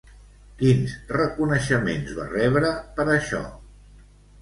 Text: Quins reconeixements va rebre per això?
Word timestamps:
Quins 0.61 0.95
reconeixements 1.17 2.17
va 2.23 2.27
rebre 2.35 2.75
per 2.99 3.11
això? 3.21 3.47